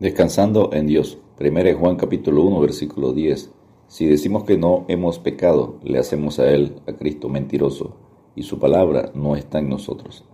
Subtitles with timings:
[0.00, 1.18] Descansando en Dios.
[1.40, 3.50] 1 Juan capítulo 1 versículo 10.
[3.88, 7.96] Si decimos que no hemos pecado, le hacemos a Él, a Cristo, mentiroso,
[8.36, 10.24] y su palabra no está en nosotros.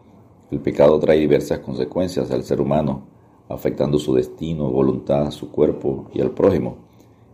[0.51, 3.07] El pecado trae diversas consecuencias al ser humano,
[3.49, 6.77] afectando su destino, voluntad, su cuerpo y al prójimo.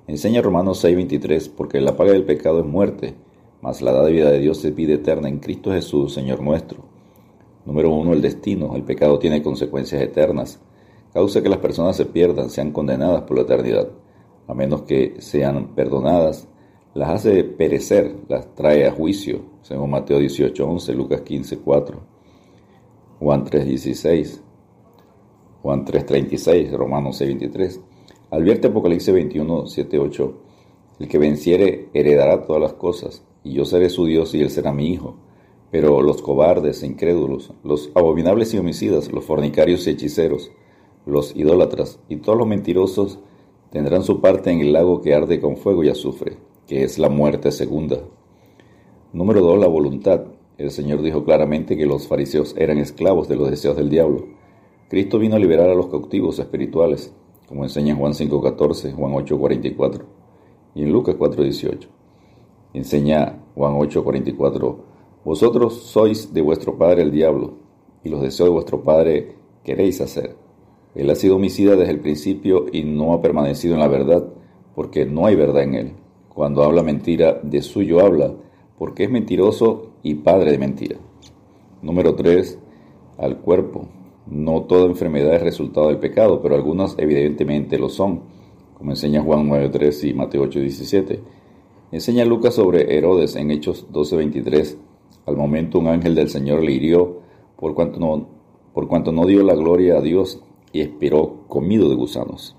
[0.07, 3.15] Enseña Romanos 6:23, porque la paga del pecado es muerte,
[3.61, 6.79] mas la vida de Dios es vida eterna en Cristo Jesús, Señor nuestro.
[7.67, 8.12] Número 1.
[8.12, 8.77] El destino.
[8.77, 10.61] El pecado tiene consecuencias eternas
[11.13, 13.89] causa que las personas se pierdan, sean condenadas por la eternidad.
[14.47, 16.48] A menos que sean perdonadas,
[16.95, 22.01] las hace perecer, las trae a juicio, según Mateo 18:11, Lucas 15:4,
[23.20, 24.41] Juan 3:16,
[25.62, 27.81] Juan 3:36, Romanos 6:23.
[28.31, 30.34] Advierte Apocalipsis 21:7-8,
[30.98, 34.73] el que venciere heredará todas las cosas, y yo seré su Dios y él será
[34.73, 35.17] mi hijo.
[35.70, 40.51] Pero los cobardes e incrédulos, los abominables y homicidas, los fornicarios y hechiceros,
[41.10, 43.19] los idólatras y todos los mentirosos
[43.70, 47.08] tendrán su parte en el lago que arde con fuego y azufre, que es la
[47.08, 47.98] muerte segunda.
[49.12, 49.58] Número 2.
[49.58, 50.22] La voluntad.
[50.56, 54.27] El Señor dijo claramente que los fariseos eran esclavos de los deseos del diablo.
[54.89, 57.12] Cristo vino a liberar a los cautivos espirituales,
[57.48, 60.02] como enseña en Juan 5.14, Juan 8.44
[60.74, 61.89] y en Lucas 4.18.
[62.74, 64.77] Enseña Juan 8.44,
[65.24, 67.55] vosotros sois de vuestro padre el diablo,
[68.05, 70.36] y los deseos de vuestro padre queréis hacer.
[70.94, 74.27] Él ha sido homicida desde el principio y no ha permanecido en la verdad,
[74.74, 75.92] porque no hay verdad en él.
[76.28, 78.33] Cuando habla mentira, de suyo habla,
[78.78, 80.96] porque es mentiroso y padre de mentira.
[81.83, 82.58] Número 3.
[83.18, 83.86] Al cuerpo.
[84.27, 88.22] No toda enfermedad es resultado del pecado, pero algunas evidentemente lo son,
[88.74, 91.20] como enseña Juan 9.3 y Mateo 8.17.
[91.92, 94.77] Enseña Lucas sobre Herodes en Hechos 12.23.
[95.27, 97.18] Al momento un ángel del Señor le hirió
[97.56, 98.27] por cuanto no,
[98.72, 100.41] por cuanto no dio la gloria a Dios
[100.73, 102.57] y esperó comido de gusanos.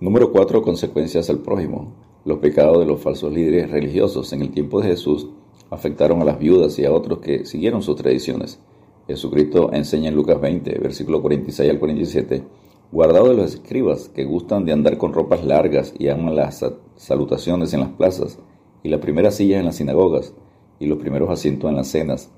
[0.00, 0.62] Número 4.
[0.62, 1.94] Consecuencias al prójimo.
[2.24, 5.28] Los pecados de los falsos líderes religiosos en el tiempo de Jesús
[5.70, 8.60] afectaron a las viudas y a otros que siguieron sus tradiciones.
[9.06, 12.42] Jesucristo enseña en Lucas 20, versículo 46 al 47,
[12.90, 16.64] guardado de los escribas que gustan de andar con ropas largas y aman las
[16.96, 18.38] salutaciones en las plazas
[18.82, 20.34] y las primeras sillas en las sinagogas
[20.78, 22.30] y los primeros asientos en las cenas,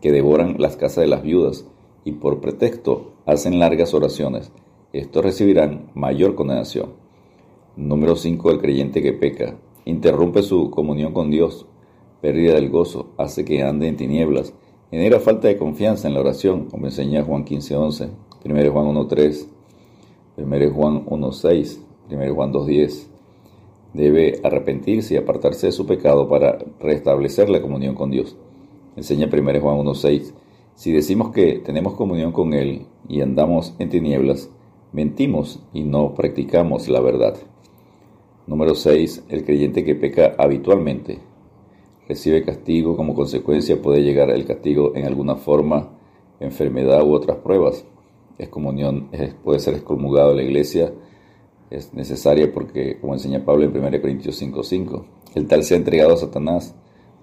[0.00, 1.64] que devoran las casas de las viudas
[2.04, 4.52] y por pretexto hacen largas oraciones,
[4.92, 6.94] estos recibirán mayor condenación.
[7.76, 8.50] Número 5.
[8.52, 9.56] El creyente que peca.
[9.84, 11.66] Interrumpe su comunión con Dios,
[12.20, 14.54] pérdida del gozo, hace que ande en tinieblas,
[14.90, 18.08] genera falta de confianza en la oración, como enseña Juan 15.11,
[18.44, 19.46] 1 Juan 1.3,
[20.38, 21.78] 1 Juan 1.6,
[22.10, 23.06] 1 Juan 2.10.
[23.92, 28.36] Debe arrepentirse y apartarse de su pecado para restablecer la comunión con Dios.
[28.96, 30.32] Enseña 1 Juan 1.6
[30.76, 34.50] si decimos que tenemos comunión con Él y andamos en tinieblas,
[34.92, 37.34] mentimos y no practicamos la verdad.
[38.46, 39.24] Número 6.
[39.30, 41.18] El creyente que peca habitualmente
[42.06, 42.94] recibe castigo.
[42.94, 45.92] Como consecuencia puede llegar el castigo en alguna forma,
[46.40, 47.86] enfermedad u otras pruebas.
[48.38, 49.08] Excomunión
[49.42, 50.92] puede ser excomulgado de la iglesia.
[51.70, 55.04] Es necesaria porque, como enseña Pablo en 1 Corintios 5.5,
[55.36, 56.74] el tal se ha entregado a Satanás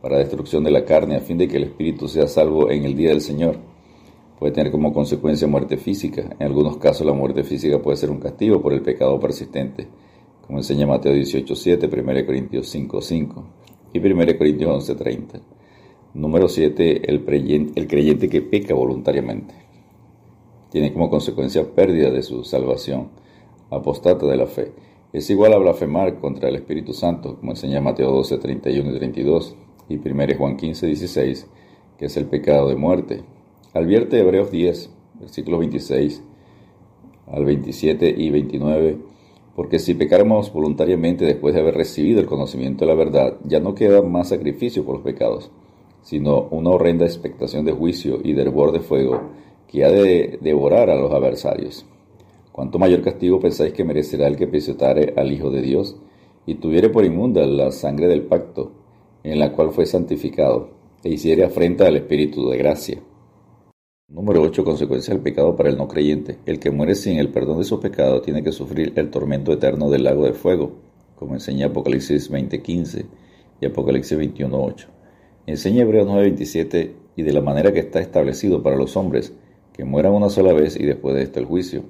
[0.04, 2.94] para destrucción de la carne, a fin de que el espíritu sea salvo en el
[2.94, 3.56] día del Señor.
[4.38, 6.36] Puede tener como consecuencia muerte física.
[6.40, 9.88] En algunos casos la muerte física puede ser un castigo por el pecado persistente,
[10.46, 13.44] como enseña Mateo 18.7, 1 Corintios 5.5
[13.94, 15.40] y 1 Corintios 11.30.
[16.16, 17.10] Número 7.
[17.10, 19.54] El creyente, el creyente que peca voluntariamente.
[20.70, 23.08] Tiene como consecuencia pérdida de su salvación,
[23.70, 24.74] apostata de la fe.
[25.14, 29.56] Es igual a blasfemar contra el Espíritu Santo, como enseña Mateo 12, 31 y 32,
[29.90, 31.48] y 1 Juan 15, 16,
[31.98, 33.24] que es el pecado de muerte.
[33.74, 34.90] Advierte Hebreos 10,
[35.20, 36.24] versículos 26
[37.28, 38.98] al 27 y 29,
[39.56, 43.76] porque si pecáramos voluntariamente después de haber recibido el conocimiento de la verdad, ya no
[43.76, 45.52] queda más sacrificio por los pecados,
[46.02, 49.22] sino una horrenda expectación de juicio y de hervor de fuego
[49.68, 51.86] que ha de devorar a los adversarios.
[52.52, 55.96] ¿Cuánto mayor castigo pensáis que merecerá el que pisotare al Hijo de Dios
[56.46, 58.83] y tuviere por inmunda la sangre del pacto?
[59.24, 60.70] En la cual fue santificado,
[61.04, 63.02] e hiciere afrenta al Espíritu de gracia.
[64.08, 64.64] Número 8.
[64.64, 66.38] Consecuencia del pecado para el no creyente.
[66.46, 69.90] El que muere sin el perdón de su pecado tiene que sufrir el tormento eterno
[69.90, 70.74] del lago de fuego,
[71.16, 73.06] como enseña Apocalipsis 20.15
[73.60, 74.86] y Apocalipsis 21.8.
[75.48, 79.34] Enseña Hebreos 9.27 y de la manera que está establecido para los hombres,
[79.74, 81.84] que mueran una sola vez y después de esto el juicio.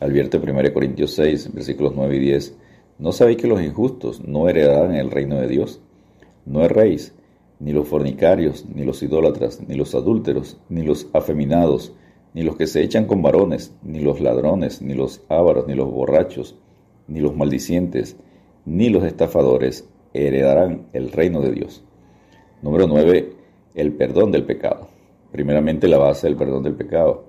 [0.00, 2.56] Advierte 1 Corintios 6, versículos 9 y 10.
[2.98, 5.80] ¿No sabéis que los injustos no heredarán el reino de Dios?
[6.46, 7.14] No erréis,
[7.60, 11.94] ni los fornicarios, ni los idólatras, ni los adúlteros, ni los afeminados,
[12.34, 15.90] ni los que se echan con varones, ni los ladrones, ni los ávaros, ni los
[15.90, 16.56] borrachos,
[17.06, 18.16] ni los maldicientes,
[18.66, 21.82] ni los estafadores heredarán el reino de Dios.
[22.62, 23.32] Número 9.
[23.74, 24.88] El perdón del pecado.
[25.32, 27.24] Primeramente la base del perdón del pecado.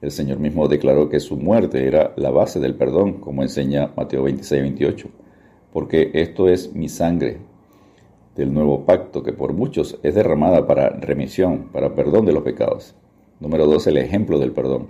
[0.00, 4.22] El Señor mismo declaró que su muerte era la base del perdón, como enseña Mateo
[4.24, 5.08] 26, 28.
[5.72, 7.38] Porque esto es mi sangre
[8.36, 12.94] del nuevo pacto que por muchos es derramada para remisión, para perdón de los pecados.
[13.40, 13.86] Número 2.
[13.88, 14.88] El ejemplo del perdón.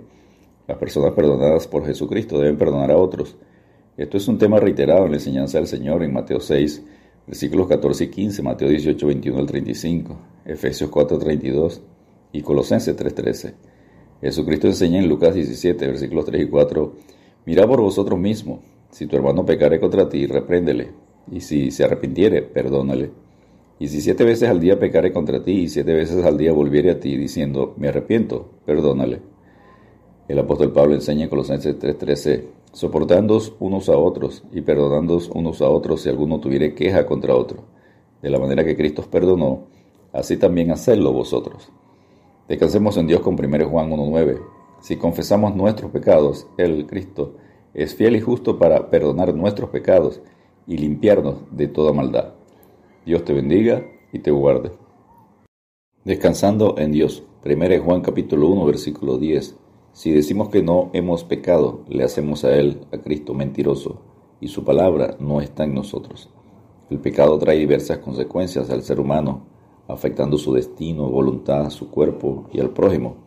[0.67, 3.35] Las personas perdonadas por Jesucristo deben perdonar a otros.
[3.97, 6.83] Esto es un tema reiterado en la enseñanza del Señor en Mateo 6,
[7.27, 11.81] versículos 14 y 15, Mateo 18, 21 al 35, Efesios 4, 32
[12.33, 13.53] y Colosenses 3, 13.
[14.21, 16.93] Jesucristo enseña en Lucas 17, versículos 3 y 4,
[17.45, 18.59] Mira por vosotros mismos,
[18.89, 20.91] si tu hermano pecare contra ti, repréndele,
[21.31, 23.24] y si se arrepintiere, perdónale.
[23.77, 26.91] Y si siete veces al día pecare contra ti y siete veces al día volviere
[26.91, 29.21] a ti diciendo, me arrepiento, perdónale.
[30.29, 35.69] El apóstol Pablo enseña en Colosenses 3:13, soportándoos unos a otros y perdonándoos unos a
[35.69, 37.65] otros si alguno tuviere queja contra otro.
[38.21, 39.65] De la manera que Cristo os perdonó,
[40.13, 41.69] así también hacedlo vosotros.
[42.47, 44.39] Descansemos en Dios con 1 Juan 1:9.
[44.79, 47.35] Si confesamos nuestros pecados, Él, Cristo,
[47.73, 50.21] es fiel y justo para perdonar nuestros pecados
[50.65, 52.34] y limpiarnos de toda maldad.
[53.05, 54.71] Dios te bendiga y te guarde.
[56.05, 57.21] Descansando en Dios.
[57.45, 59.55] 1 Juan capítulo 1 versículo 10.
[59.93, 64.01] Si decimos que no hemos pecado, le hacemos a Él, a Cristo, mentiroso,
[64.41, 66.31] y su palabra no está en nosotros.
[66.89, 69.45] El pecado trae diversas consecuencias al ser humano,
[69.87, 73.17] afectando su destino, voluntad, su cuerpo y al prójimo.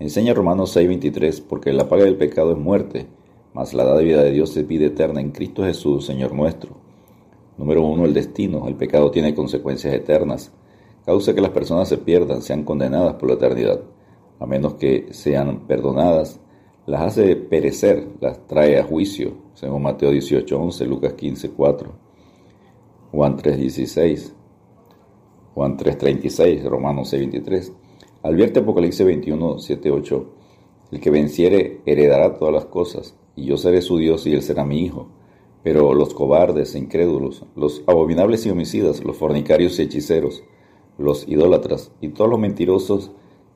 [0.00, 3.06] Enseña Romanos 6:23, porque la paga del pecado es muerte,
[3.54, 6.83] mas la vida de Dios es vida eterna en Cristo Jesús, Señor nuestro.
[7.56, 8.66] Número uno, el destino.
[8.68, 10.52] El pecado tiene consecuencias eternas.
[11.04, 13.80] Causa que las personas se pierdan, sean condenadas por la eternidad.
[14.40, 16.40] A menos que sean perdonadas,
[16.86, 21.92] las hace perecer, las trae a juicio, según Mateo 18, 11, Lucas 15, 4,
[23.12, 24.34] Juan 3, 16,
[25.54, 27.72] Juan 3, 36, Romanos 6, 23.
[28.22, 30.26] Advierte Apocalipsis 21, 7, 8.
[30.90, 34.64] El que venciere heredará todas las cosas, y yo seré su Dios y él será
[34.64, 35.08] mi hijo.
[35.64, 40.44] Pero los cobardes e incrédulos, los abominables y homicidas, los fornicarios y hechiceros,
[40.98, 43.12] los idólatras y todos los mentirosos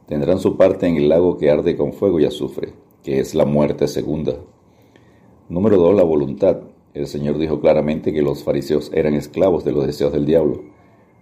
[0.06, 2.72] tendrán su parte en el lago que arde con fuego y azufre,
[3.04, 4.36] que es la muerte segunda.
[5.50, 5.94] Número 2.
[5.94, 6.62] La voluntad.
[6.94, 10.62] El Señor dijo claramente que los fariseos eran esclavos de los deseos del diablo.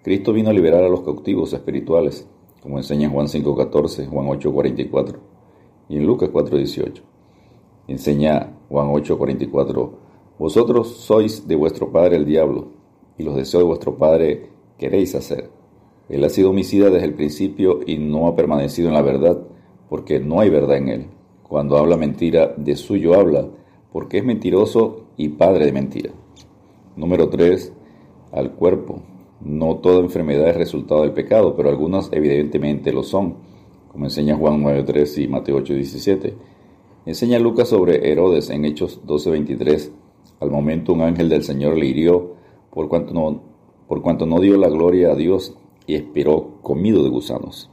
[0.04, 2.28] Cristo vino a liberar a los cautivos espirituales,
[2.62, 5.16] como enseña Juan 5.14, Juan 8.44
[5.88, 7.02] y en Lucas 4.18.
[7.88, 10.05] Enseña Juan 8.44
[10.38, 12.68] vosotros sois de vuestro padre el diablo,
[13.18, 15.50] y los deseos de vuestro padre queréis hacer.
[16.08, 19.38] Él ha sido homicida desde el principio y no ha permanecido en la verdad,
[19.88, 21.06] porque no hay verdad en él.
[21.42, 23.48] Cuando habla mentira, de suyo habla,
[23.92, 26.10] porque es mentiroso y padre de mentira.
[26.96, 27.72] Número 3.
[28.32, 29.02] Al cuerpo.
[29.40, 33.36] No toda enfermedad es resultado del pecado, pero algunas evidentemente lo son,
[33.88, 36.34] como enseña Juan 9.3 y Mateo 8.17.
[37.06, 39.90] Enseña Lucas sobre Herodes en Hechos 12.23
[40.40, 42.34] al momento un ángel del Señor le hirió
[42.70, 43.42] por cuanto no,
[43.88, 45.56] por cuanto no dio la gloria a Dios
[45.86, 47.70] y esperó comido de gusanos.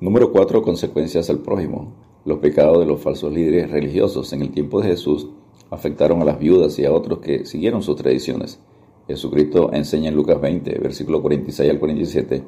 [0.00, 0.62] Número 4.
[0.62, 1.94] Consecuencias al prójimo.
[2.24, 5.28] Los pecados de los falsos líderes religiosos en el tiempo de Jesús
[5.70, 8.60] afectaron a las viudas y a otros que siguieron sus tradiciones.
[9.06, 12.42] Jesucristo enseña en Lucas 20, versículo 46 al 47,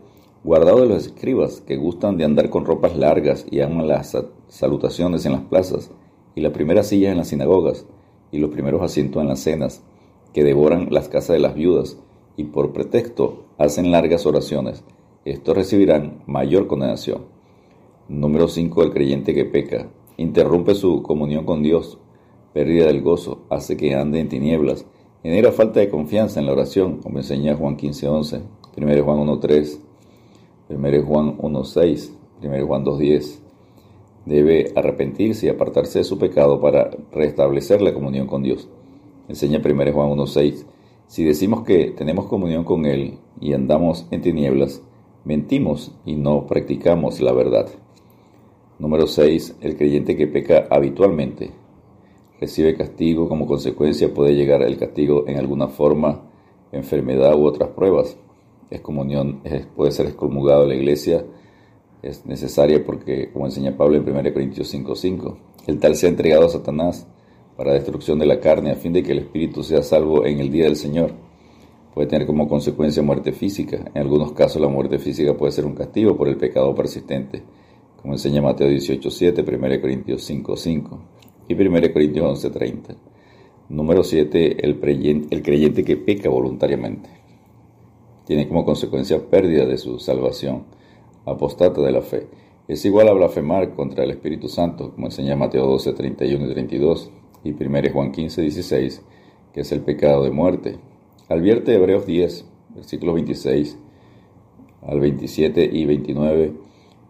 [0.44, 4.16] guardado de los escribas que gustan de andar con ropas largas y aman las
[4.48, 5.90] salutaciones en las plazas
[6.34, 7.86] y las primeras sillas en las sinagogas
[8.32, 9.82] y los primeros asientos en las cenas,
[10.32, 11.99] que devoran las casas de las viudas
[12.37, 14.84] y por pretexto hacen largas oraciones.
[15.25, 17.25] Estos recibirán mayor condenación.
[18.08, 18.82] Número 5.
[18.82, 19.88] El creyente que peca.
[20.16, 21.99] Interrumpe su comunión con Dios.
[22.52, 23.42] Pérdida del gozo.
[23.50, 24.87] Hace que ande en tinieblas.
[25.22, 28.40] Genera falta de confianza en la oración, como enseña Juan 15.11,
[28.76, 29.78] 1 Juan 1.3,
[30.70, 32.10] 1 Juan 1.6,
[32.42, 33.50] 1 Juan 2.10
[34.30, 38.68] debe arrepentirse y apartarse de su pecado para restablecer la comunión con Dios.
[39.28, 40.64] Enseña 1 Juan 1.6.
[41.08, 44.82] Si decimos que tenemos comunión con Él y andamos en tinieblas,
[45.25, 47.68] mentimos y no practicamos la verdad.
[48.78, 49.56] Número 6.
[49.60, 51.50] El creyente que peca habitualmente
[52.40, 53.28] recibe castigo.
[53.28, 56.22] Como consecuencia puede llegar el castigo en alguna forma,
[56.70, 58.16] enfermedad u otras pruebas.
[58.70, 59.40] Excomunión
[59.75, 61.25] puede ser excomulgado de la iglesia
[62.02, 66.49] es necesaria porque, como enseña Pablo en 1 Corintios 5:5, el tal sea entregado a
[66.49, 67.07] Satanás
[67.57, 70.50] para destrucción de la carne a fin de que el espíritu sea salvo en el
[70.50, 71.12] día del Señor.
[71.95, 73.90] Puede tener como consecuencia muerte física.
[73.95, 77.42] En algunos casos la muerte física puede ser un castigo por el pecado persistente,
[78.00, 80.99] como enseña Mateo 18.7, 1 Corintios 5.5
[81.49, 82.97] y 1 Corintios 11.30.
[83.69, 84.64] Número 7.
[84.64, 84.80] El
[85.30, 87.11] el creyente que peca voluntariamente.
[88.25, 90.64] Tiene como consecuencia pérdida de su salvación,
[91.30, 92.26] apostata de la fe.
[92.68, 97.10] Es igual a blasfemar contra el Espíritu Santo, como enseña Mateo 12, 31 y 32,
[97.44, 99.02] y 1 Juan 15, 16,
[99.52, 100.78] que es el pecado de muerte.
[101.28, 102.44] Advierte Hebreos 10,
[102.75, 103.78] versículos 26
[104.82, 106.52] al 27 y 29,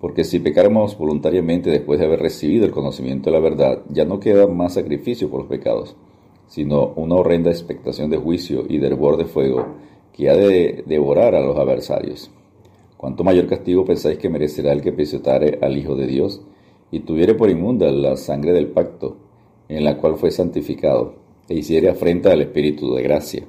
[0.01, 4.21] porque si pecáramos voluntariamente después de haber recibido el conocimiento de la verdad, ya no
[4.21, 5.97] queda más sacrificio por los pecados
[6.51, 9.67] sino una horrenda expectación de juicio y de hervor de fuego
[10.13, 12.29] que ha de devorar a los adversarios.
[13.01, 16.43] ¿Cuánto mayor castigo pensáis que merecerá el que pisotare al Hijo de Dios
[16.91, 19.17] y tuviere por inmunda la sangre del pacto,
[19.71, 21.15] en la cual fue santificado,
[21.49, 23.47] e hiciere afrenta al Espíritu de gracia?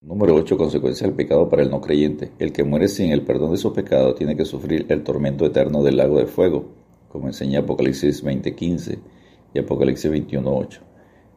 [0.00, 0.56] Número 8.
[0.56, 2.30] Consecuencia del pecado para el no creyente.
[2.38, 5.82] El que muere sin el perdón de su pecado tiene que sufrir el tormento eterno
[5.82, 6.64] del lago de fuego,
[7.10, 8.98] como enseña Apocalipsis 20:15
[9.52, 10.80] y Apocalipsis 21:8.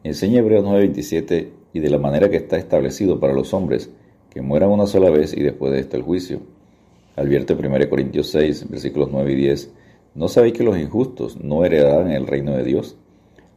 [0.02, 3.90] Enseña Hebreos 9:27 y de la manera que está establecido para los hombres,
[4.30, 6.40] que mueran una sola vez y después de esto el juicio.
[7.14, 9.72] Advierte 1 Corintios 6, versículos 9 y 10.
[10.14, 12.96] ¿No sabéis que los injustos no heredarán el reino de Dios?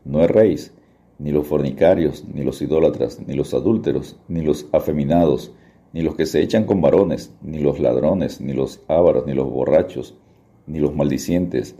[0.03, 0.73] No erréis,
[1.19, 5.53] ni los fornicarios, ni los idólatras, ni los adúlteros, ni los afeminados,
[5.93, 9.49] ni los que se echan con varones, ni los ladrones, ni los ávaros, ni los
[9.49, 10.15] borrachos,
[10.67, 11.75] ni los maldicientes,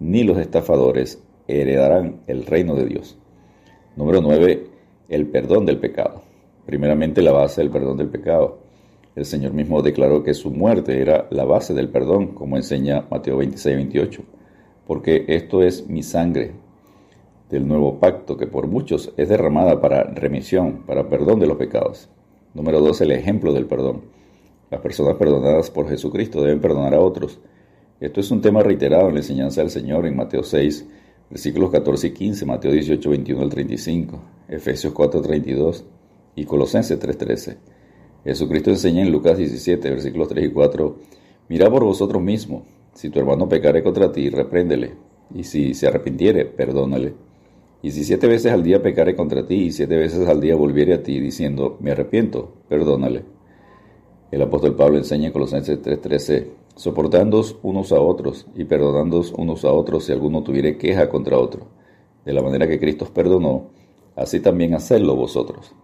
[0.00, 3.16] ni los estafadores heredarán el reino de Dios.
[3.94, 4.66] Número 9.
[5.08, 6.22] El perdón del pecado.
[6.66, 8.58] Primeramente la base del perdón del pecado.
[9.16, 13.38] El Señor mismo declaró que su muerte era la base del perdón, como enseña Mateo
[13.38, 14.22] 26, 28.
[14.86, 16.52] Porque esto es mi sangre
[17.50, 22.08] del nuevo pacto que por muchos es derramada para remisión, para perdón de los pecados.
[22.54, 23.00] Número 2.
[23.00, 24.02] El ejemplo del perdón.
[24.70, 27.40] Las personas perdonadas por Jesucristo deben perdonar a otros.
[27.98, 30.86] Esto es un tema reiterado en la enseñanza del Señor en Mateo 6,
[31.28, 35.84] versículos 14 y 15, Mateo 18, 21 al 35, Efesios 4, 32
[36.36, 37.58] y Colosenses 3, 13.
[38.24, 40.96] Jesucristo enseña en Lucas 17, versículos 3 y 4,
[41.48, 42.62] Mira por vosotros mismos,
[42.94, 44.94] si tu hermano pecare contra ti, repréndele,
[45.34, 47.14] y si se arrepintiere, perdónale.
[47.82, 50.94] Y si siete veces al día pecare contra ti, y siete veces al día volviere
[50.94, 53.24] a ti, diciendo, me arrepiento, perdónale.
[54.30, 59.72] El apóstol Pablo enseña en Colosenses 3:13, soportándoos unos a otros y perdonándoos unos a
[59.72, 61.66] otros si alguno tuviere queja contra otro.
[62.24, 63.70] De la manera que Cristo os perdonó,
[64.14, 65.74] así también hacedlo vosotros.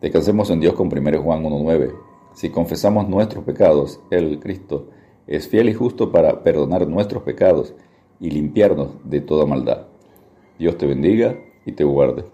[0.00, 1.92] Descansemos en Dios con 1 Juan 1:9.
[2.32, 4.88] Si confesamos nuestros pecados, Él, Cristo,
[5.26, 7.74] es fiel y justo para perdonar nuestros pecados
[8.18, 9.88] y limpiarnos de toda maldad.
[10.58, 12.24] Dios te bendiga y te guarde.